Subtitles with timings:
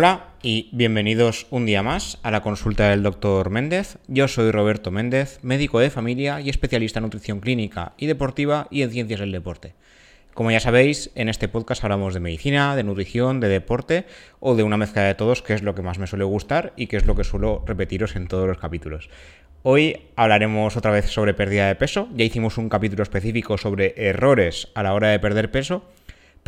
[0.00, 3.98] Hola y bienvenidos un día más a la consulta del doctor Méndez.
[4.06, 8.82] Yo soy Roberto Méndez, médico de familia y especialista en nutrición clínica y deportiva y
[8.82, 9.74] en ciencias del deporte.
[10.34, 14.06] Como ya sabéis, en este podcast hablamos de medicina, de nutrición, de deporte
[14.38, 16.86] o de una mezcla de todos, que es lo que más me suele gustar y
[16.86, 19.10] que es lo que suelo repetiros en todos los capítulos.
[19.64, 22.08] Hoy hablaremos otra vez sobre pérdida de peso.
[22.14, 25.82] Ya hicimos un capítulo específico sobre errores a la hora de perder peso,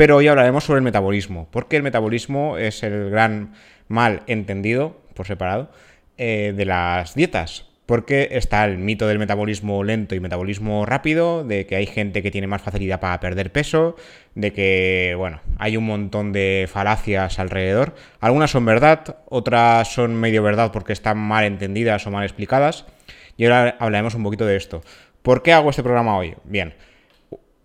[0.00, 3.52] pero hoy hablaremos sobre el metabolismo, porque el metabolismo es el gran
[3.86, 5.70] mal entendido, por separado,
[6.16, 7.66] eh, de las dietas.
[7.84, 12.30] Porque está el mito del metabolismo lento y metabolismo rápido, de que hay gente que
[12.30, 13.94] tiene más facilidad para perder peso,
[14.34, 17.94] de que, bueno, hay un montón de falacias alrededor.
[18.20, 22.86] Algunas son verdad, otras son medio verdad porque están mal entendidas o mal explicadas.
[23.36, 24.80] Y ahora hablaremos un poquito de esto.
[25.20, 26.36] ¿Por qué hago este programa hoy?
[26.44, 26.72] Bien,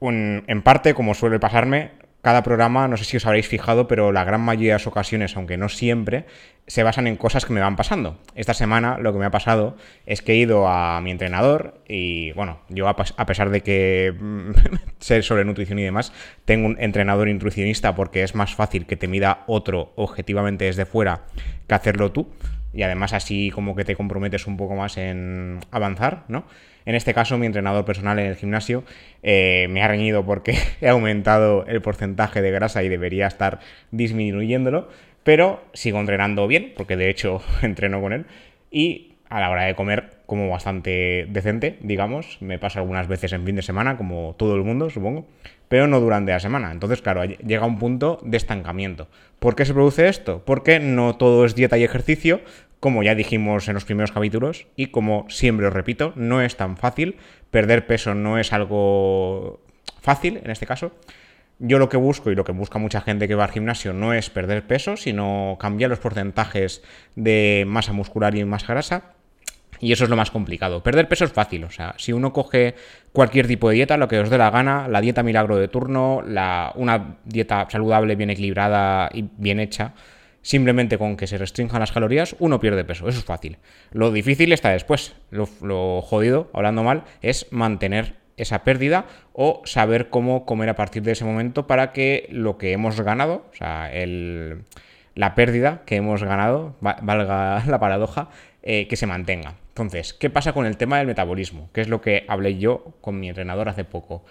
[0.01, 1.91] en parte, como suele pasarme,
[2.25, 5.37] cada programa, no sé si os habréis fijado, pero la gran mayoría de las ocasiones,
[5.37, 6.25] aunque no siempre,
[6.65, 8.17] se basan en cosas que me van pasando.
[8.33, 12.31] Esta semana lo que me ha pasado es que he ido a mi entrenador y,
[12.31, 14.15] bueno, yo a, pesar de que
[14.99, 16.13] sé sobre nutrición y demás,
[16.45, 21.25] tengo un entrenador nutricionista porque es más fácil que te mida otro objetivamente desde fuera
[21.67, 22.33] que hacerlo tú.
[22.73, 26.45] Y además así como que te comprometes un poco más en avanzar, ¿no?
[26.85, 28.83] En este caso, mi entrenador personal en el gimnasio
[29.23, 33.59] eh, me ha reñido porque he aumentado el porcentaje de grasa y debería estar
[33.91, 34.89] disminuyéndolo,
[35.23, 38.25] pero sigo entrenando bien, porque de hecho entreno con él.
[38.71, 42.37] Y a la hora de comer como bastante decente, digamos.
[42.41, 45.27] Me pasa algunas veces en fin de semana, como todo el mundo, supongo,
[45.67, 46.71] pero no durante la semana.
[46.71, 49.07] Entonces, claro, llega un punto de estancamiento.
[49.39, 50.43] ¿Por qué se produce esto?
[50.45, 52.41] Porque no todo es dieta y ejercicio,
[52.85, 56.77] como ya dijimos en los primeros capítulos, y como siempre os repito, no es tan
[56.77, 57.15] fácil.
[57.49, 59.59] Perder peso no es algo
[60.01, 60.91] fácil en este caso.
[61.57, 64.13] Yo lo que busco y lo que busca mucha gente que va al gimnasio no
[64.13, 66.83] es perder peso, sino cambiar los porcentajes
[67.15, 69.15] de masa muscular y masa grasa.
[69.79, 70.83] Y eso es lo más complicado.
[70.83, 72.75] Perder peso es fácil, o sea, si uno coge
[73.13, 76.21] cualquier tipo de dieta, lo que os dé la gana, la dieta milagro de turno,
[76.21, 79.95] la, una dieta saludable, bien equilibrada y bien hecha,
[80.45, 83.09] simplemente con que se restrinjan las calorías, uno pierde peso.
[83.09, 83.57] Eso es fácil.
[83.91, 85.15] Lo difícil está después.
[85.31, 91.13] Lo, jodido, hablando mal, es mantener esa pérdida o saber cómo comer a partir de
[91.13, 93.89] ese momento para que lo que hemos ganado, o sea,
[95.15, 98.29] la pérdida que hemos ganado, valga la paradoja,
[98.61, 99.55] eh, que se mantenga.
[99.69, 101.71] Entonces, ¿qué pasa con el tema del metabolismo?
[101.73, 104.23] Que es lo que hablé yo con mi entrenador hace poco.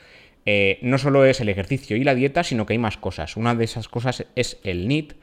[0.46, 3.36] Eh, no solo es el ejercicio y la dieta, sino que hay más cosas.
[3.36, 5.14] Una de esas cosas es el NIT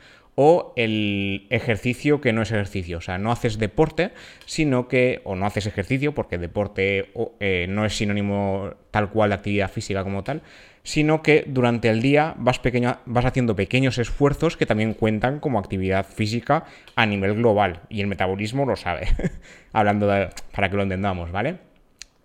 [0.44, 2.98] o el ejercicio que no es ejercicio.
[2.98, 4.10] O sea, no haces deporte,
[4.48, 9.36] sino que, o no haces ejercicio, porque deporte eh, no es sinónimo tal cual de
[9.36, 10.42] actividad física como tal,
[10.82, 12.60] sino que durante el día vas,
[13.06, 16.66] vas haciendo pequeños esfuerzos que también cuentan como actividad física
[16.96, 17.82] a nivel global.
[17.90, 19.10] Y el metabolismo lo sabe,
[19.74, 20.08] hablando
[20.52, 21.71] para que lo entendamos, ¿vale?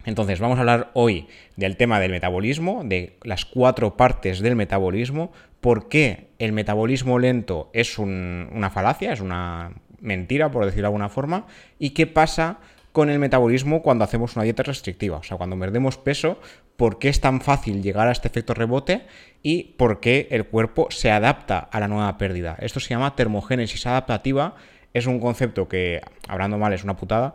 [0.07, 5.33] Entonces, vamos a hablar hoy del tema del metabolismo, de las cuatro partes del metabolismo,
[5.61, 11.09] por qué el metabolismo lento es una falacia, es una mentira, por decirlo de alguna
[11.09, 11.47] forma,
[11.81, 12.61] y qué pasa
[12.93, 16.41] con el metabolismo cuando hacemos una dieta restrictiva, o sea, cuando perdemos peso,
[16.77, 19.07] por qué es tan fácil llegar a este efecto rebote
[19.43, 22.57] y por qué el cuerpo se adapta a la nueva pérdida.
[22.61, 24.55] Esto se llama termogénesis adaptativa,
[24.95, 27.35] es un concepto que, hablando mal, es una putada,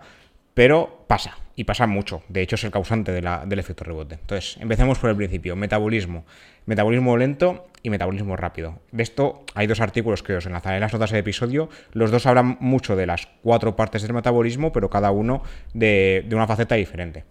[0.53, 2.23] pero pasa, y pasa mucho.
[2.29, 4.15] De hecho, es el causante del efecto rebote.
[4.15, 5.55] Entonces, empecemos por el principio.
[5.55, 6.25] Metabolismo.
[6.65, 8.79] Metabolismo lento y metabolismo rápido.
[8.91, 11.69] De esto hay dos artículos que os enlazaré en las notas del episodio.
[11.93, 16.47] Los dos hablan mucho de las cuatro partes del metabolismo, pero cada uno de, una
[16.47, 17.25] faceta diferente.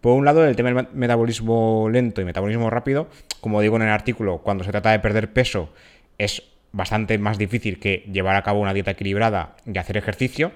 [0.00, 3.08] Por un lado, el tema del metabolismo lento y metabolismo rápido,
[3.40, 5.72] como digo en el artículo, cuando se trata de perder peso,
[6.18, 10.52] es bastante más difícil que llevar a cabo una dieta equilibrada y hacer ejercicio,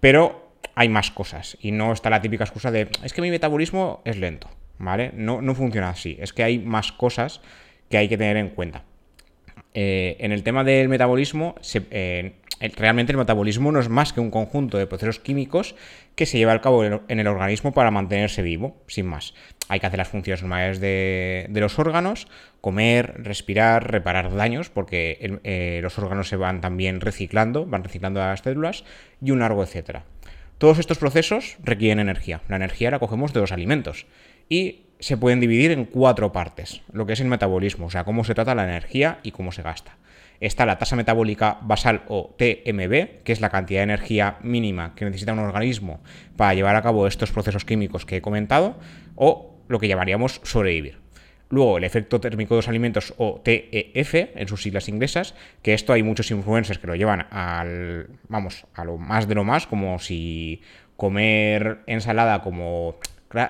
[0.00, 0.41] pero
[0.74, 4.16] hay más cosas y no está la típica excusa de es que mi metabolismo es
[4.16, 4.48] lento,
[4.78, 5.12] ¿vale?
[5.14, 7.40] No, no funciona así, es que hay más cosas
[7.90, 8.84] que hay que tener en cuenta.
[9.74, 12.34] Eh, en el tema del metabolismo, eh,
[12.76, 15.74] realmente el metabolismo no es más que un conjunto de procesos químicos
[16.14, 19.34] que se lleva a cabo en el organismo para mantenerse vivo, sin más.
[19.68, 22.28] Hay que hacer las funciones normales de, los órganos,
[22.60, 28.40] comer, respirar, reparar daños, porque eh, los órganos se van también reciclando, van reciclando las
[28.40, 28.84] células
[29.22, 30.04] y un largo etcétera.
[30.62, 32.40] Todos estos procesos requieren energía.
[32.46, 34.06] La energía la cogemos de los alimentos
[34.48, 38.22] y se pueden dividir en cuatro partes, lo que es el metabolismo, o sea, cómo
[38.22, 39.98] se trata la energía y cómo se gasta.
[40.38, 45.04] Está la tasa metabólica basal o TMB, que es la cantidad de energía mínima que
[45.04, 46.00] necesita un organismo
[46.36, 48.78] para llevar a cabo estos procesos químicos que he comentado,
[49.16, 51.01] o lo que llamaríamos sobrevivir.
[51.52, 55.92] Luego, el efecto térmico de los alimentos o TEF, en sus siglas inglesas, que esto
[55.92, 59.98] hay muchos influencers que lo llevan al, vamos, a lo más de lo más, como
[59.98, 60.62] si
[60.96, 62.96] comer ensalada como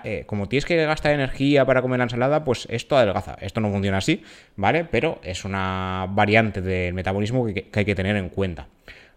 [0.03, 3.37] eh, como tienes que gastar energía para comer la ensalada, pues esto adelgaza.
[3.41, 4.25] Esto no funciona así,
[4.57, 4.85] ¿vale?
[4.85, 8.67] Pero es una variante del metabolismo que, hay que tener en cuenta.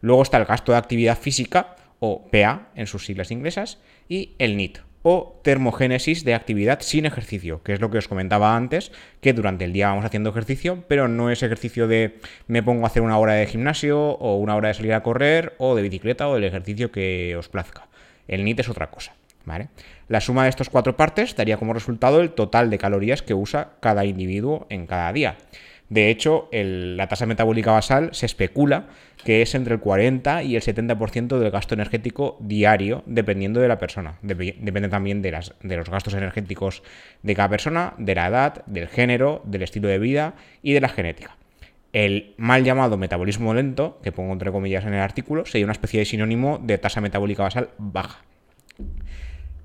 [0.01, 4.57] Luego está el gasto de actividad física, o PA en sus siglas inglesas, y el
[4.57, 8.91] NIT, o termogénesis de actividad sin ejercicio, que es lo que os comentaba antes,
[9.21, 12.17] que durante el día vamos haciendo ejercicio, pero no es ejercicio de
[12.47, 15.53] me pongo a hacer una hora de gimnasio o una hora de salir a correr
[15.59, 17.87] o de bicicleta o del ejercicio que os plazca.
[18.27, 19.13] El NIT es otra cosa.
[20.07, 23.73] La suma de estas cuatro partes daría como resultado el total de calorías que usa
[23.81, 25.37] cada individuo en cada día.
[25.89, 28.87] De hecho, la tasa metabólica basal se especula
[29.23, 33.77] que es entre el 40 y el 70% del gasto energético diario, dependiendo de la
[33.77, 34.17] persona.
[34.21, 36.83] depende también de, de los gastos energéticos
[37.23, 40.89] de cada persona, de la edad, del género, del estilo de vida y de la
[40.89, 41.37] genética.
[41.93, 45.99] El mal llamado metabolismo lento, que pongo entre comillas en el artículo, sería una especie
[45.99, 48.25] de sinónimo de tasa metabólica basal baja.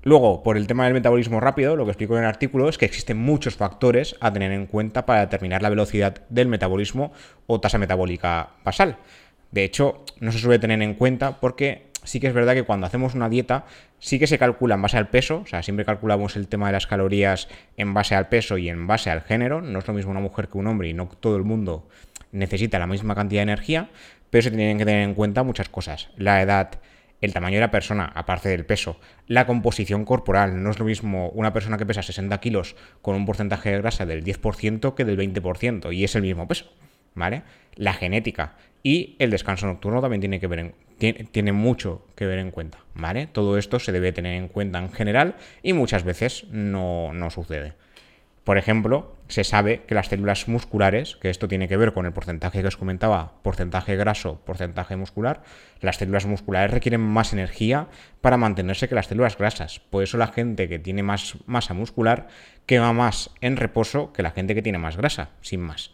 [0.03, 2.85] Luego, por el tema del metabolismo rápido, lo que explico en el artículo es que
[2.85, 7.11] existen muchos factores a tener en cuenta para determinar la velocidad del metabolismo
[7.45, 8.97] o tasa metabólica basal.
[9.51, 12.87] De hecho, no se suele tener en cuenta porque sí que es verdad que cuando
[12.87, 13.65] hacemos una dieta
[13.99, 16.73] sí que se calcula en base al peso, o sea, siempre calculamos el tema de
[16.73, 17.47] las calorías
[17.77, 20.47] en base al peso y en base al género, no es lo mismo una mujer
[20.47, 21.87] que un hombre y no todo el mundo
[22.31, 23.89] necesita la misma cantidad de energía,
[24.31, 26.71] pero se tienen que tener en cuenta muchas cosas, la edad,
[27.21, 30.61] el tamaño de la persona, aparte del peso, la composición corporal.
[30.61, 34.05] No es lo mismo una persona que pesa 60 kilos con un porcentaje de grasa
[34.05, 36.71] del 10% que del 20%, y es el mismo peso,
[37.13, 37.43] ¿vale?
[37.75, 42.51] La genética y el descanso nocturno también tiene, que ver tiene, mucho que ver en
[42.51, 43.27] cuenta, ¿vale?
[43.27, 47.73] Todo esto se debe tener en cuenta en general y muchas veces no, no sucede.
[48.43, 52.11] Por ejemplo, se sabe que las células musculares, que esto tiene que ver con el
[52.11, 55.43] porcentaje que os comentaba, porcentaje graso, porcentaje muscular,
[55.79, 57.87] las células musculares requieren más energía
[58.19, 59.79] para mantenerse que las células grasas.
[59.79, 62.27] Por eso la gente que tiene más masa muscular
[62.65, 65.91] quema más en reposo que la gente que tiene más grasa, sin más.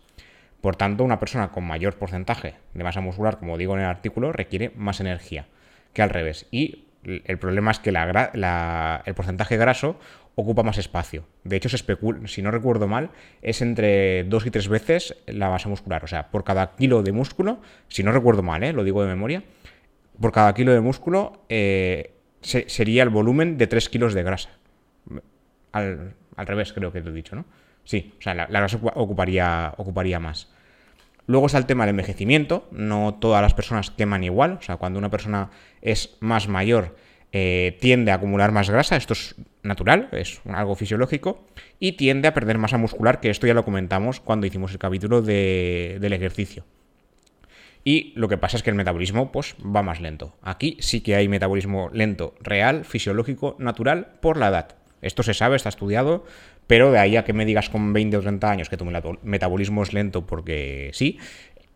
[0.61, 4.31] Por tanto, una persona con mayor porcentaje de masa muscular, como digo en el artículo,
[4.31, 5.47] requiere más energía
[5.93, 6.47] que al revés.
[6.49, 9.99] Y el problema es que el porcentaje graso
[10.39, 11.25] ocupa más espacio.
[11.43, 11.83] De hecho, se
[12.25, 13.09] si no recuerdo mal,
[13.41, 16.03] es entre dos y tres veces la masa muscular.
[16.03, 18.71] O sea, por cada kilo de músculo, si no recuerdo mal, ¿eh?
[18.71, 19.43] lo digo de memoria,
[20.21, 22.11] por cada kilo de músculo eh,
[22.41, 24.51] sería el volumen de 3 kilos de grasa.
[25.71, 27.45] Al, revés, creo que te he dicho, ¿no?
[27.83, 30.53] Sí, o sea, la, la grasa ocuparía, ocuparía más.
[31.25, 32.67] Luego está el tema del envejecimiento.
[32.71, 34.59] No todas las personas queman igual.
[34.59, 35.49] O sea, cuando una persona
[35.81, 36.95] es más mayor,
[37.31, 41.45] eh, tiende a acumular más grasa, esto es natural, es algo fisiológico,
[41.79, 45.21] y tiende a perder masa muscular, que esto ya lo comentamos cuando hicimos el capítulo
[45.21, 46.63] del ejercicio.
[47.83, 50.35] Y lo que pasa es que el metabolismo pues, va más lento.
[50.41, 54.75] Aquí sí que hay metabolismo lento, real, fisiológico, natural, por la edad.
[55.01, 56.25] Esto se sabe, está estudiado,
[56.65, 58.85] pero de ahí a que me digas con 20 o 30 años que tu
[59.23, 61.17] metabolismo es lento porque sí,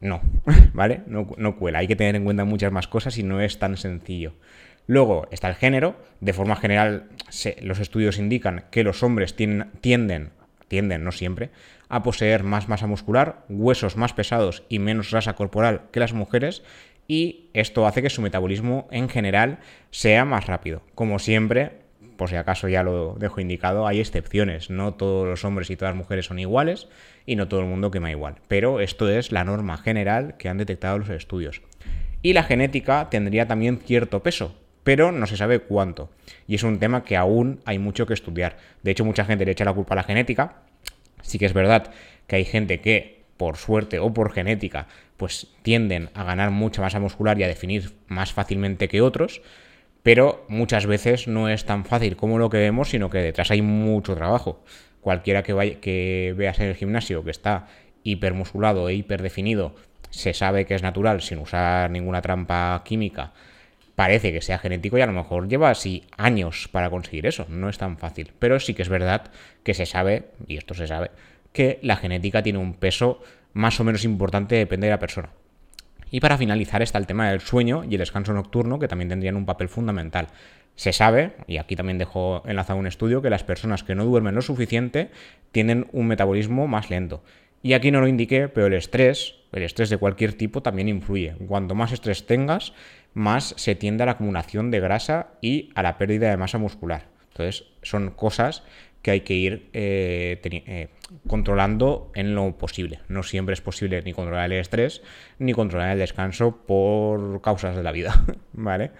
[0.02, 0.22] no,
[0.74, 1.02] ¿vale?
[1.08, 1.80] No, no cuela.
[1.80, 4.34] Hay que tener en cuenta muchas más cosas y no es tan sencillo.
[4.92, 5.96] Luego está el género.
[6.20, 7.08] De forma general,
[7.62, 10.32] los estudios indican que los hombres tienden,
[10.68, 11.50] tienden, no siempre,
[11.88, 16.62] a poseer más masa muscular, huesos más pesados y menos grasa corporal que las mujeres.
[17.08, 19.60] Y esto hace que su metabolismo en general
[19.92, 20.82] sea más rápido.
[20.94, 21.72] Como siempre,
[22.18, 24.70] por si acaso ya lo dejo indicado, hay excepciones.
[24.70, 26.90] No todos los hombres y todas las mujeres son iguales
[27.26, 28.42] y no todo el mundo quema igual.
[28.50, 31.62] Pero esto es la norma general que han detectado los estudios.
[32.22, 36.10] Y la genética tendría también cierto peso, pero no se sabe cuánto.
[36.48, 38.58] Y es un tema que aún hay mucho que estudiar.
[38.84, 40.64] De hecho, mucha gente le echa la culpa a la genética.
[41.22, 41.92] Sí que es verdad
[42.28, 47.00] que hay gente que, por suerte o por genética, pues tienden a ganar mucha masa
[47.00, 49.42] muscular y a definir más fácilmente que otros,
[50.04, 53.62] pero muchas veces no es tan fácil como lo que vemos, sino que detrás hay
[53.62, 54.64] mucho trabajo.
[55.00, 57.68] Cualquiera que, vaya, que veas en el gimnasio que está
[58.04, 59.76] hipermusculado e hiperdefinido,
[60.10, 63.32] se sabe que es natural sin usar ninguna trampa química
[64.02, 67.46] parece que sea genético y a lo mejor lleva así años para conseguir eso.
[67.50, 68.32] No es tan fácil.
[68.40, 69.30] Pero sí que es verdad
[69.62, 71.12] que se sabe, y esto se sabe,
[71.54, 73.22] que la genética tiene un peso
[73.54, 75.30] más o menos importante, depende de la persona.
[76.10, 79.36] Y para finalizar está el tema del sueño y el descanso nocturno, que también tendrían
[79.36, 80.30] un papel fundamental.
[80.74, 84.34] Se sabe, y aquí también dejo enlazado un estudio, que las personas que no duermen
[84.34, 85.12] lo suficiente
[85.52, 87.24] tienen un metabolismo más lento.
[87.62, 91.36] Y aquí no lo indiqué, pero el estrés, el estrés de cualquier tipo también influye.
[91.48, 92.74] Cuanto más estrés tengas,
[93.14, 97.08] más se tiende a la acumulación de grasa y a la pérdida de masa muscular.
[97.30, 98.64] Entonces, son cosas
[99.02, 100.90] que hay que ir eh, eh,
[101.28, 103.00] controlando en lo posible.
[103.08, 105.02] No siempre es posible ni controlar el estrés
[105.40, 108.92] ni controlar el descanso por causas de la vida, ¿vale?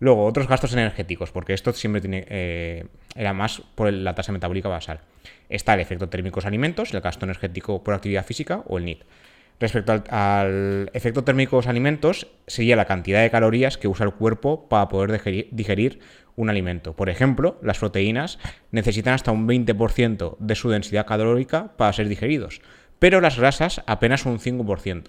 [0.00, 2.86] Luego, otros gastos energéticos, porque esto siempre tiene, eh,
[3.16, 5.00] era más por la tasa metabólica basal.
[5.48, 8.84] Está el efecto térmico de los alimentos, el gasto energético por actividad física o el
[8.84, 9.02] NIT.
[9.60, 14.12] Respecto al, efecto térmico de los alimentos, sería la cantidad de calorías que usa el
[14.12, 16.00] cuerpo para poder digerir
[16.36, 16.94] un alimento.
[16.94, 18.38] Por ejemplo, las proteínas
[18.70, 22.60] necesitan hasta un 20% de su densidad calórica para ser digeridos,
[23.00, 25.08] pero las grasas apenas un 5%.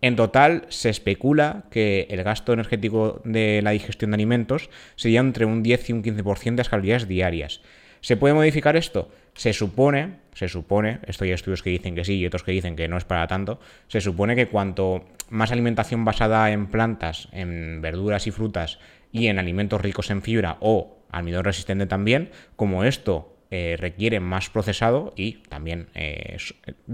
[0.00, 5.44] En total, se especula que el gasto energético de la digestión de alimentos sería entre
[5.44, 7.60] un 10 y un 15% de las calorías diarias.
[8.02, 9.10] ¿Se puede modificar esto?
[9.34, 12.74] Se supone, se supone, esto hay estudios que dicen que sí y otros que dicen
[12.74, 17.80] que no es para tanto, se supone que cuanto más alimentación basada en plantas, en
[17.80, 18.80] verduras y frutas
[19.12, 24.48] y en alimentos ricos en fibra o almidón resistente también, como esto eh, requiere más
[24.48, 26.38] procesado y también eh,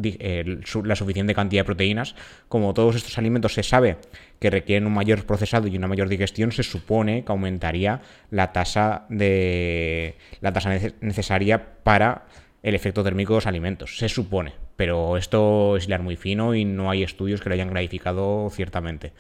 [0.03, 2.17] eh, la suficiente cantidad de proteínas.
[2.49, 3.99] Como todos estos alimentos se sabe
[4.41, 8.01] que requieren un mayor procesado y una mayor digestión, se supone que aumentaría
[8.33, 12.27] la tasa de la tasa necesaria para
[12.65, 13.97] el efecto térmico de los alimentos.
[13.97, 17.69] Se supone, pero esto es hilar muy fino y no hay estudios que lo hayan
[17.69, 19.13] clarificado ciertamente.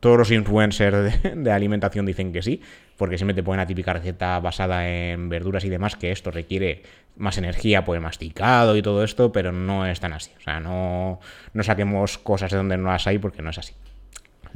[0.00, 2.60] Todos los influencers de, alimentación dicen que sí,
[2.96, 6.82] porque siempre te ponen la típica receta basada en verduras y demás, que esto requiere
[7.16, 10.30] más energía el masticado y todo esto, pero no es tan así.
[10.38, 11.20] O sea, no,
[11.52, 13.74] no saquemos cosas de donde no las hay porque no es así.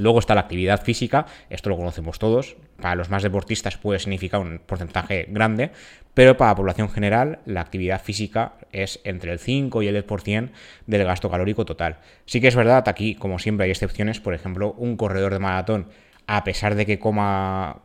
[0.01, 4.41] Luego está la actividad física, esto lo conocemos todos, para los más deportistas puede significar
[4.41, 5.71] un porcentaje grande,
[6.15, 10.51] pero para la población general la actividad física es entre el 5 y el 10%
[10.87, 11.99] del gasto calórico total.
[12.25, 15.89] Sí que es verdad, aquí como siempre hay excepciones, por ejemplo, un corredor de maratón,
[16.27, 17.83] a pesar de que coma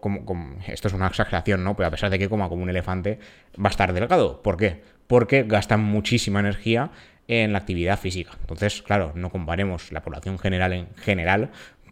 [0.00, 1.76] como, esto es una exageración, ¿no?
[1.76, 3.18] Pero a pesar de que coma como un elefante,
[3.58, 4.42] va a estar delgado.
[4.42, 4.82] ¿Por qué?
[5.06, 6.90] Porque gasta muchísima energía
[7.30, 8.32] en la actividad física.
[8.40, 11.50] Entonces, claro, no comparemos la población general en general,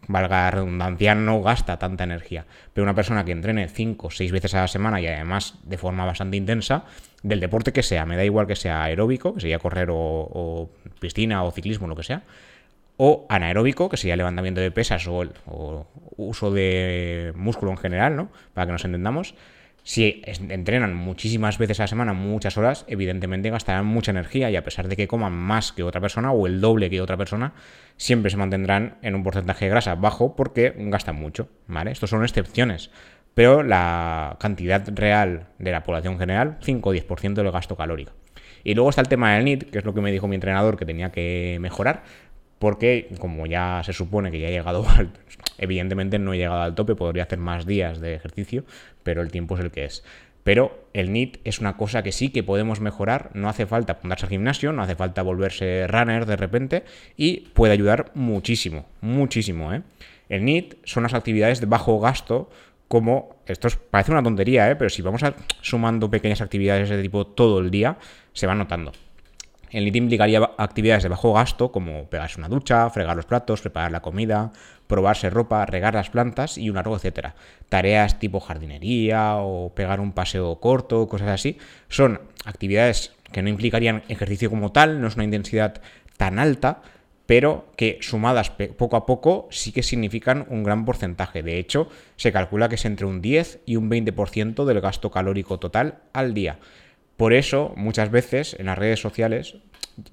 [0.09, 2.45] valga la redundancia, no gasta tanta energía.
[2.73, 5.77] Pero una persona que entrene 5 o 6 veces a la semana y además de
[5.77, 6.83] forma bastante intensa,
[7.23, 10.69] del deporte que sea, me da igual que sea aeróbico, que sería correr o,
[10.99, 12.23] piscina o ciclismo, lo que sea,
[12.97, 18.29] o anaeróbico, que sería levantamiento de pesas o, o uso de músculo en general, ¿no?
[18.53, 19.35] Para que nos entendamos
[19.89, 24.63] si entrenan muchísimas veces a la semana, muchas horas, evidentemente gastarán mucha energía y a
[24.63, 27.53] pesar de que coman más que otra persona o el doble que otra persona,
[27.97, 31.89] siempre se mantendrán en un porcentaje de grasa bajo porque gastan mucho, ¿vale?
[31.89, 32.91] Estos son excepciones,
[33.33, 38.11] pero la cantidad real de la población general, 5 o 10% del gasto calórico.
[38.63, 40.77] Y luego está el tema del NIT, que es lo que me dijo mi entrenador
[40.77, 42.03] que tenía que mejorar,
[42.59, 45.09] porque como ya se supone que ya he llegado al...
[45.57, 48.63] Evidentemente no he llegado al tope, podría hacer más días de ejercicio,
[49.03, 50.03] pero el tiempo es el que es.
[50.43, 54.25] Pero el NIT es una cosa que sí que podemos mejorar, no hace falta apuntarse
[54.25, 56.83] al gimnasio, no hace falta volverse runner de repente
[57.17, 59.73] y puede ayudar muchísimo, muchísimo.
[59.73, 59.81] ¿eh?
[60.29, 62.49] El NIT son las actividades de bajo gasto
[62.87, 64.75] como, esto parece una tontería, ¿eh?
[64.75, 65.21] pero si vamos
[65.61, 67.97] sumando pequeñas actividades de tipo todo el día,
[68.33, 68.93] se va notando.
[69.71, 73.91] El NIT implicaría actividades de bajo gasto como pegarse una ducha, fregar los platos, preparar
[73.91, 74.51] la comida,
[74.87, 77.35] probarse ropa, regar las plantas y un largo etcétera.
[77.69, 81.57] Tareas tipo jardinería o pegar un paseo corto, cosas así,
[81.87, 85.81] son actividades que no implicarían ejercicio como tal, no es una intensidad
[86.17, 86.81] tan alta,
[87.27, 91.43] pero que sumadas poco a poco sí que significan un gran porcentaje.
[91.43, 95.59] De hecho, se calcula que es entre un 10 y un 20% del gasto calórico
[95.59, 96.57] total al día.
[97.19, 99.57] Por eso, muchas veces en las redes sociales,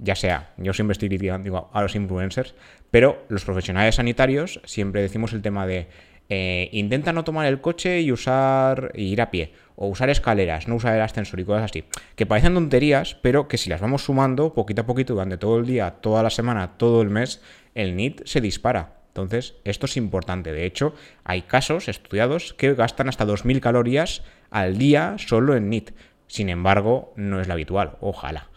[0.00, 1.30] ya sea, yo siempre estoy
[1.72, 2.56] a los influencers,
[2.90, 5.86] pero los profesionales sanitarios siempre decimos el tema de
[6.28, 10.66] eh, intenta no tomar el coche y usar y ir a pie o usar escaleras,
[10.66, 11.84] no usar el ascensor y cosas así,
[12.16, 15.66] que parecen tonterías, pero que si las vamos sumando poquito a poquito durante todo el
[15.66, 17.40] día, toda la semana, todo el mes,
[17.76, 18.94] el NIT se dispara.
[19.10, 20.52] Entonces, esto es importante.
[20.52, 25.92] De hecho, hay casos estudiados que gastan hasta 2.000 calorías al día solo en NIT.
[26.26, 28.48] Sin embargo, no es lo habitual, ojalá.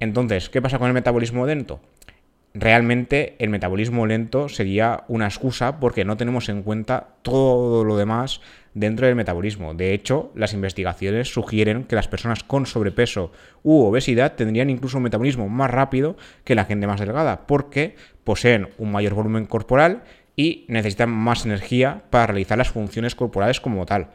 [0.00, 1.80] Entonces, ¿qué pasa con el metabolismo lento?
[2.54, 8.42] Realmente el metabolismo lento sería una excusa porque no tenemos en cuenta todo lo demás
[8.74, 9.72] dentro del metabolismo.
[9.72, 13.32] De hecho, las investigaciones sugieren que las personas con sobrepeso
[13.62, 18.68] u obesidad tendrían incluso un metabolismo más rápido que la gente más delgada porque poseen
[18.76, 20.02] un mayor volumen corporal
[20.36, 24.08] y necesitan más energía para realizar las funciones corporales como tal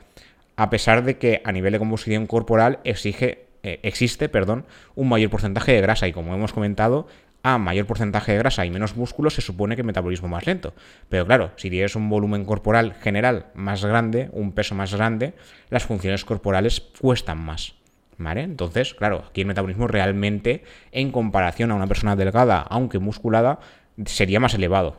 [0.57, 5.71] a pesar de que a nivel de composición corporal eh, existe perdón, un mayor porcentaje
[5.71, 7.07] de grasa y como hemos comentado,
[7.43, 10.73] a mayor porcentaje de grasa y menos músculo, se supone que el metabolismo más lento.
[11.07, 15.33] Pero claro, si tienes un volumen corporal general más grande, un peso más grande,
[15.69, 17.77] las funciones corporales cuestan más.
[18.19, 23.59] Entonces, claro, aquí el metabolismo realmente, en comparación a una persona delgada, aunque musculada,
[24.05, 24.97] sería más elevado.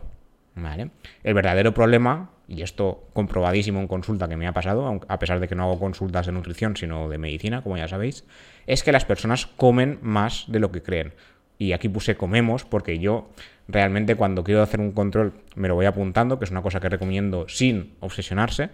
[0.54, 0.90] ¿Vale?
[1.22, 5.48] El verdadero problema, y esto comprobadísimo en consulta que me ha pasado, a pesar de
[5.48, 8.24] que no hago consultas de nutrición, sino de medicina, como ya sabéis,
[8.66, 11.12] es que las personas comen más de lo que creen.
[11.58, 13.28] Y aquí puse comemos porque yo
[13.68, 16.88] realmente cuando quiero hacer un control me lo voy apuntando, que es una cosa que
[16.88, 18.70] recomiendo sin obsesionarse.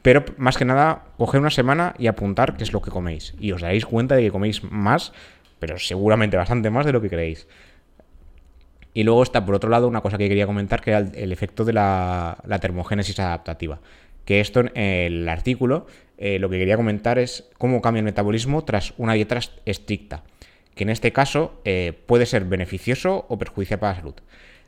[0.00, 3.34] Pero más que nada, coger una semana y apuntar qué es lo que coméis.
[3.38, 5.12] Y os daréis cuenta de que coméis más,
[5.58, 7.46] pero seguramente bastante más de lo que creéis.
[8.92, 11.64] Y luego está, por otro lado, una cosa que quería comentar, que era el, efecto
[11.64, 13.80] de la, termogénesis adaptativa.
[14.24, 15.86] Que esto en el artículo
[16.18, 20.22] eh, lo que quería comentar es cómo cambia el metabolismo tras una dieta estricta
[20.74, 24.14] que en este caso eh, puede ser beneficioso o perjudicial para la salud.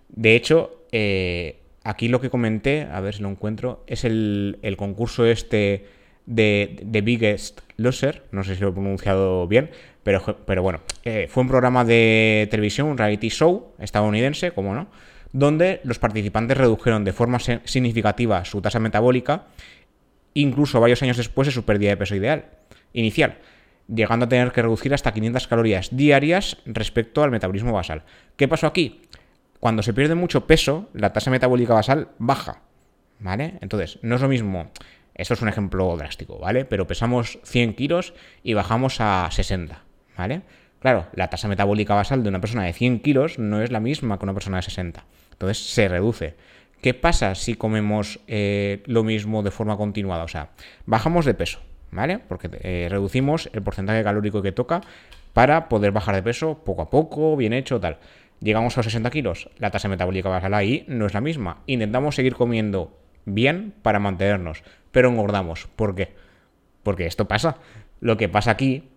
[0.08, 5.24] De hecho, eh, aquí lo que comenté, a ver si lo encuentro, es el, concurso
[5.24, 5.86] este
[6.26, 9.70] de The Biggest Loser, no sé si lo he pronunciado bien,
[10.02, 14.88] pero, pero bueno, eh, fue un programa de televisión, un reality show estadounidense, como no,
[15.32, 19.46] donde los participantes redujeron de forma significativa su tasa metabólica,
[20.34, 22.46] incluso varios años después de su pérdida de peso ideal
[22.92, 23.38] inicial
[23.94, 28.02] llegando a tener que reducir hasta 500 calorías diarias respecto al metabolismo basal.
[28.36, 29.02] ¿Qué pasó aquí?
[29.60, 32.62] Cuando se pierde mucho peso, la tasa metabólica basal baja,
[33.20, 33.58] ¿vale?
[33.60, 34.70] Entonces, no es lo mismo,
[35.14, 36.64] esto es un ejemplo drástico, ¿vale?
[36.64, 39.82] Pero pesamos 100 kilos y bajamos a 60,
[40.16, 40.42] ¿vale?
[40.82, 44.18] Claro, la tasa metabólica basal de una persona de 100 kilos no es la misma
[44.18, 45.04] que una persona de 60.
[45.30, 46.34] Entonces se reduce.
[46.80, 50.24] ¿Qué pasa si comemos eh, lo mismo de forma continuada?
[50.24, 50.50] O sea,
[50.84, 51.60] bajamos de peso,
[51.92, 52.18] ¿vale?
[52.18, 54.80] Porque eh, reducimos el porcentaje calórico que toca
[55.32, 57.98] para poder bajar de peso poco a poco, bien hecho, tal.
[58.40, 61.62] Llegamos a los 60 kilos, la tasa metabólica basal ahí no es la misma.
[61.66, 65.68] Intentamos seguir comiendo bien para mantenernos, pero engordamos.
[65.76, 66.12] ¿Por qué?
[66.82, 67.58] Porque esto pasa.
[68.00, 68.90] Lo que pasa aquí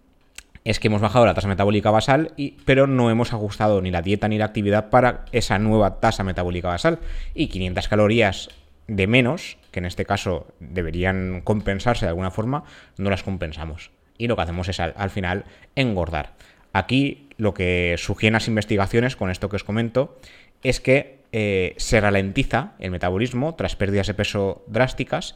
[0.65, 2.34] es que hemos bajado la tasa metabólica basal,
[2.65, 6.68] pero no hemos ajustado ni la dieta ni la actividad para esa nueva tasa metabólica
[6.68, 7.00] basal.
[7.35, 8.50] Y 500 calorías
[8.87, 12.63] de menos, que en este caso deberían compensarse de alguna forma,
[12.98, 13.92] no las compensamos.
[14.18, 16.33] Y lo que hacemos es al, final engordar.
[16.74, 20.18] Aquí lo que sugieren las investigaciones, con esto que os comento,
[20.63, 25.35] es que eh, se ralentiza el metabolismo tras pérdidas de peso drásticas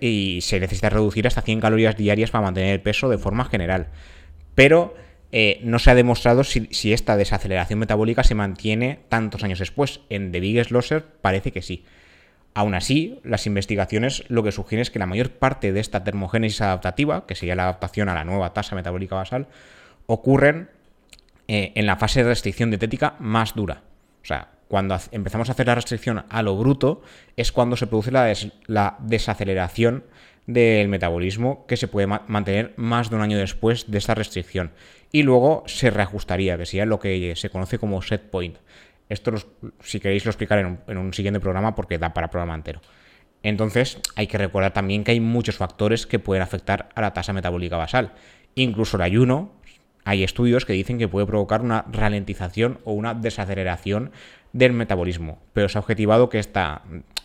[0.00, 3.88] y se necesita reducir hasta 100 calorías diarias para mantener el peso de forma general.
[4.54, 4.94] Pero
[5.32, 10.00] eh, no se ha demostrado si, esta desaceleración metabólica se mantiene tantos años después.
[10.08, 11.84] En The Biggest Loser parece que sí.
[12.54, 16.60] Aún así, las investigaciones lo que sugieren es que la mayor parte de esta termogénesis
[16.60, 19.48] adaptativa, que sería la adaptación a la nueva tasa metabólica basal,
[20.06, 20.68] ocurren
[21.48, 23.82] eh, en la fase de restricción dietética más dura.
[24.22, 27.02] O sea, cuando empezamos a hacer la restricción a lo bruto,
[27.36, 28.32] es cuando se produce la,
[28.66, 30.04] la desaceleración
[30.46, 34.72] del metabolismo que se puede mantener más de un año después de esta restricción.
[35.10, 38.56] Y luego se reajustaría, que sería lo que se conoce como set point.
[39.08, 39.32] Esto,
[39.80, 42.80] si queréis, lo explicaré en un, siguiente programa porque da para programa entero.
[43.42, 47.32] Entonces, hay que recordar también que hay muchos factores que pueden afectar a la tasa
[47.32, 48.12] metabólica basal.
[48.54, 49.52] Incluso el ayuno,
[50.04, 54.12] hay estudios que dicen que puede provocar una ralentización o una desaceleración
[54.52, 56.82] del metabolismo, pero se ha objetivado que esta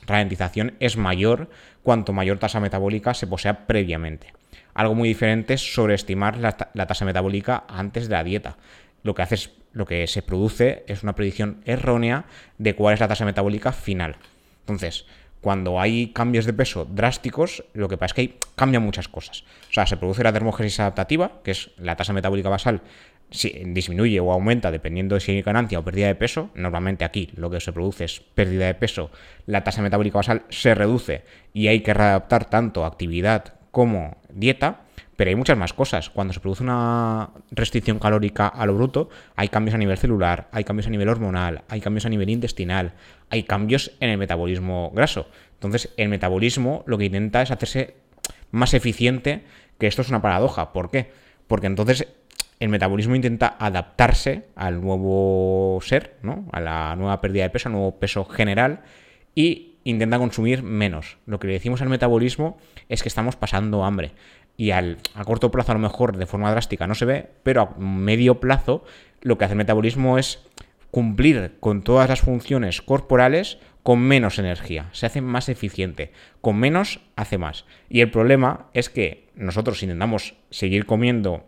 [0.10, 1.50] ralentización es mayor
[1.84, 4.34] cuanto mayor tasa metabólica se posea previamente.
[4.74, 8.58] Algo muy diferente es sobreestimar la tasa metabólica antes de la dieta
[9.04, 12.26] lo que hace es, lo que se produce es una predicción errónea
[12.58, 14.18] de cuál es la tasa metabólica final.
[14.62, 15.06] Entonces,
[15.42, 19.44] cuando hay cambios de peso drásticos, lo que pasa es que cambian muchas cosas.
[19.70, 22.82] O sea, se produce la termogénesis adaptativa, que es la tasa metabólica basal,
[23.32, 26.50] si disminuye o aumenta dependiendo de si hay ganancia o pérdida de peso.
[26.56, 29.12] Normalmente aquí lo que se produce es pérdida de peso,
[29.46, 34.82] la tasa metabólica basal se reduce y hay que readaptar tanto actividad como dieta.
[35.16, 36.10] Pero hay muchas más cosas.
[36.10, 40.64] Cuando se produce una restricción calórica a lo bruto, hay cambios a nivel celular, hay
[40.64, 42.94] cambios a nivel hormonal, hay cambios a nivel intestinal,
[43.30, 45.28] hay cambios en el metabolismo graso.
[45.56, 47.96] Entonces, el metabolismo lo que intenta es hacerse
[48.52, 49.44] más eficiente,
[49.78, 50.72] que esto es una paradoja.
[50.72, 51.12] ¿Por qué?
[51.48, 52.08] Porque entonces
[52.60, 56.46] el metabolismo intenta adaptarse al nuevo ser, ¿no?
[56.52, 58.82] a la nueva pérdida de peso, al nuevo peso general,
[59.34, 61.18] y intenta consumir menos.
[61.26, 62.58] Lo que le decimos al metabolismo
[62.90, 64.12] es que estamos pasando hambre
[64.58, 67.62] y al, a corto plazo a lo mejor de forma drástica no se ve, pero
[67.62, 68.84] a medio plazo
[69.22, 70.46] lo que hace el metabolismo es
[70.92, 77.00] cumplir con todas las funciones corporales con menos energía, se hace más eficiente, con menos
[77.16, 77.66] hace más.
[77.90, 81.48] Y el problema es que nosotros intentamos seguir comiendo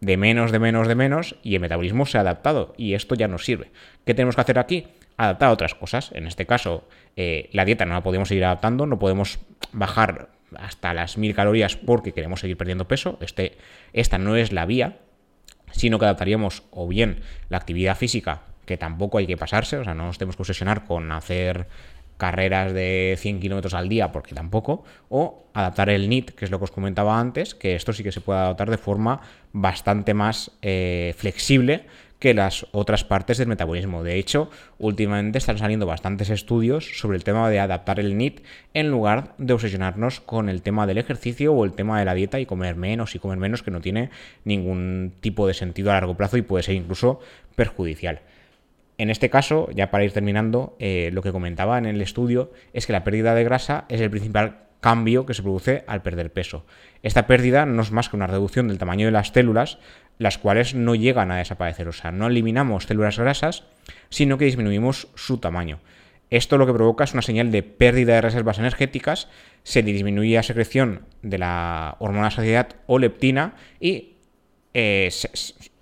[0.00, 3.28] de menos, de menos, de menos, y el metabolismo se ha adaptado, y esto ya
[3.28, 3.70] no sirve.
[4.04, 4.86] ¿Qué tenemos que hacer aquí?
[5.16, 6.12] Adaptar a otras cosas.
[6.12, 9.40] En este caso, eh, la dieta no la podemos seguir adaptando, no podemos
[9.72, 13.18] bajar hasta las mil calorías porque queremos seguir perdiendo peso.
[13.20, 13.58] Este,
[13.92, 14.98] esta no es la vía,
[15.72, 19.94] sino que adaptaríamos o bien la actividad física, que tampoco hay que pasarse, o sea,
[19.94, 21.66] no nos tenemos que obsesionar con hacer
[22.18, 26.58] carreras de 100 kilómetros al día, porque tampoco, o adaptar el NIT, que es lo
[26.58, 30.50] que os comentaba antes, que esto sí que se puede adaptar de forma bastante más
[30.60, 31.86] eh, flexible
[32.18, 34.02] que las otras partes del metabolismo.
[34.02, 38.40] De hecho, últimamente están saliendo bastantes estudios sobre el tema de adaptar el NIT
[38.74, 42.40] en lugar de obsesionarnos con el tema del ejercicio o el tema de la dieta
[42.40, 44.10] y comer menos y comer menos, que no tiene
[44.44, 47.20] ningún tipo de sentido a largo plazo y puede ser incluso
[47.54, 48.20] perjudicial.
[48.98, 52.86] En este caso, ya para ir terminando, eh, lo que comentaba en el estudio es
[52.86, 56.64] que la pérdida de grasa es el principal cambio que se produce al perder peso.
[57.02, 59.78] Esta pérdida no es más que una reducción del tamaño de las células,
[60.18, 61.86] las cuales no llegan a desaparecer.
[61.88, 63.64] O sea, no eliminamos células grasas,
[64.08, 65.78] sino que disminuimos su tamaño.
[66.30, 69.28] Esto lo que provoca es una señal de pérdida de reservas energéticas,
[69.62, 74.16] se disminuye la secreción de la hormona saciedad o leptina y
[74.74, 75.30] eh, se,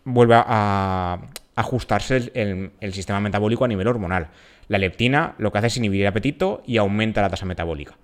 [0.04, 1.20] vuelve a,
[1.56, 4.28] ajustarse el, sistema metabólico a nivel hormonal.
[4.68, 7.96] La leptina lo que hace es inhibir el apetito y aumenta la tasa metabólica.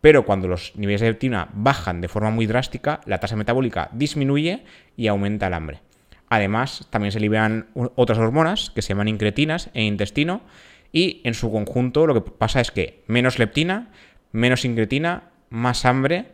[0.00, 4.64] Pero cuando los niveles de leptina bajan de forma muy drástica, la tasa metabólica disminuye
[4.96, 5.80] y aumenta el hambre.
[6.28, 10.42] Además, también se liberan otras hormonas que se llaman incretinas en intestino
[10.90, 13.90] y en su conjunto lo que pasa es que menos leptina,
[14.32, 16.32] menos incretina, más hambre,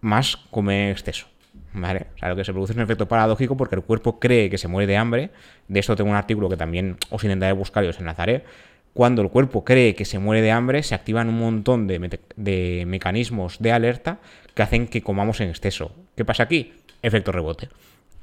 [0.00, 1.26] más come exceso.
[1.72, 2.06] ¿Vale?
[2.16, 4.58] O sea, lo que se produce es un efecto paradójico porque el cuerpo cree que
[4.58, 5.30] se muere de hambre.
[5.68, 8.44] De esto tengo un artículo que también os intentaré buscar y os enlazaré.
[8.92, 13.58] Cuando el cuerpo cree que se muere de hambre, se activan un montón de, mecanismos
[13.60, 14.18] de alerta
[14.54, 15.92] que hacen que comamos en exceso.
[16.16, 16.72] ¿Qué pasa aquí?
[17.02, 17.68] Efecto rebote.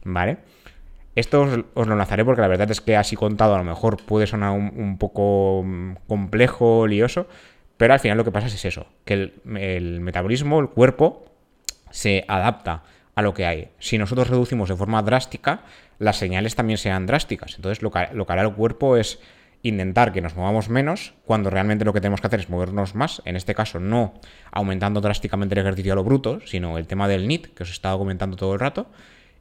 [0.04, 0.40] ¿Vale?
[1.16, 4.28] Esto os, lo enlazaré porque la verdad es que así contado a lo mejor puede
[4.28, 7.28] sonar un, poco mm, complejo, lioso,
[7.78, 11.26] pero al final lo que pasa es eso, que el metabolismo, el cuerpo,
[11.90, 12.84] se adapta
[13.18, 13.70] a lo que hay.
[13.80, 15.62] Si nosotros reducimos de forma drástica,
[15.98, 17.56] las señales también sean drásticas.
[17.56, 19.20] Entonces lo que, hará el cuerpo es
[19.64, 23.24] intentar que nos movamos menos cuando realmente lo que tenemos que hacer es movernos más.
[23.26, 24.14] En este caso no
[24.52, 27.72] aumentando drásticamente el ejercicio a lo bruto, sino el tema del NIT que os he
[27.72, 28.86] estado comentando todo el rato.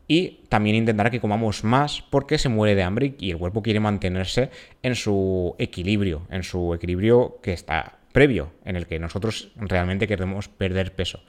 [0.09, 3.81] Y también intentar que comamos más porque se muere de hambre y el cuerpo quiere
[3.81, 4.49] mantenerse
[4.83, 10.49] en su equilibrio, en su equilibrio que está previo, en el que nosotros realmente queremos
[10.49, 11.21] perder peso.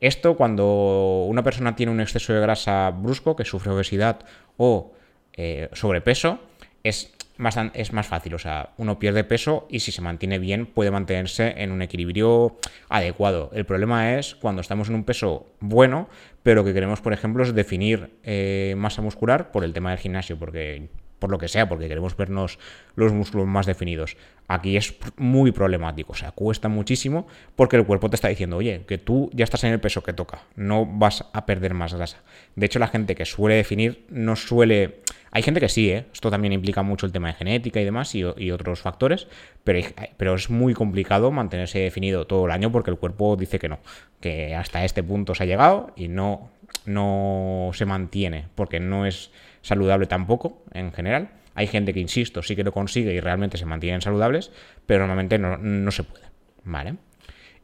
[0.00, 4.20] Esto cuando una persona tiene un exceso de grasa brusco, que sufre obesidad
[4.56, 4.92] o
[5.32, 6.40] eh, sobrepeso,
[6.82, 8.34] es más, es más fácil.
[8.34, 12.58] O sea, uno pierde peso y si se mantiene bien puede mantenerse en un equilibrio
[12.88, 13.50] adecuado.
[13.54, 16.08] El problema es cuando estamos en un peso bueno,
[16.42, 20.38] pero que queremos, por ejemplo, es definir eh, masa muscular por el tema del gimnasio,
[20.38, 20.88] porque
[21.24, 22.58] por lo que sea, porque queremos vernos
[22.96, 24.18] los músculos más definidos.
[24.46, 28.82] Aquí es muy problemático, o sea, cuesta muchísimo porque el cuerpo te está diciendo, oye,
[28.86, 32.18] que tú ya estás en el peso que toca, no vas a perder más grasa.
[32.56, 35.00] De hecho, la gente que suele definir no suele...
[35.30, 36.04] Hay gente que sí, ¿eh?
[36.12, 39.26] esto también implica mucho el tema de genética y demás y, otros factores,
[39.64, 39.78] pero,
[40.18, 43.78] pero es muy complicado mantenerse definido todo el año porque el cuerpo dice que no,
[44.20, 46.50] que hasta este punto se ha llegado y no,
[46.84, 49.30] no se mantiene porque no es
[49.64, 51.30] saludable tampoco, en general.
[51.54, 54.52] Hay gente que, insisto, sí que lo consigue y realmente se mantienen saludables,
[54.86, 56.24] pero normalmente no, se puede.
[56.64, 56.96] ¿Vale?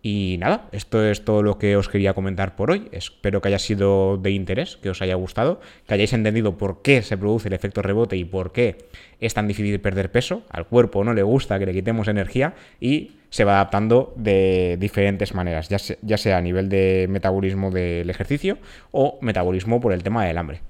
[0.03, 2.89] Y nada, esto es todo lo que os quería comentar por hoy.
[2.93, 7.03] Espero que haya sido de interés, que os haya gustado, que hayáis entendido por qué
[7.03, 8.79] se produce el efecto rebote y por qué
[9.21, 10.43] es tan difícil perder peso.
[10.49, 15.35] Al cuerpo no le gusta que le quitemos energía y se va adaptando de diferentes
[15.35, 18.59] maneras, ya ya sea a nivel de metabolismo del ejercicio
[18.93, 20.63] o metabolismo por el tema del hambre.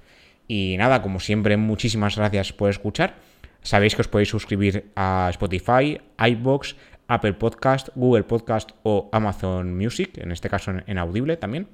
[0.53, 3.15] Y nada, como siempre, muchísimas gracias por escuchar.
[3.63, 6.75] Sabéis que os podéis suscribir a Spotify, iBox,
[7.07, 11.69] Apple Podcast, Google Podcast o Amazon Music, en este caso en Audible también.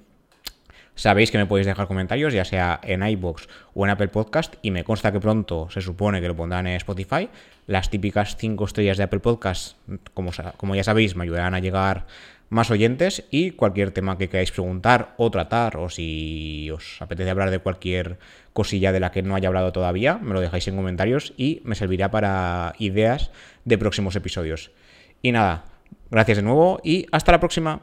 [0.95, 4.71] Sabéis que me podéis dejar comentarios, ya sea en iBox o en Apple Podcast, y
[4.71, 7.31] me consta que pronto se supone que lo pondrán en Spotify.
[7.67, 9.79] Las típicas 5 estrellas de Apple Podcast,
[10.13, 12.07] como, como ya sabéis, me ayudarán a llegar
[12.49, 17.51] más oyentes y cualquier tema que queráis preguntar o tratar o si os apetece hablar
[17.51, 18.19] de cualquier
[18.53, 21.75] cosilla de la que no haya hablado todavía, me lo dejáis en comentarios y me
[21.75, 23.31] servirá para ideas
[23.65, 24.71] de próximos episodios.
[25.23, 25.65] Y nada,
[26.11, 27.83] gracias de nuevo y hasta la próxima.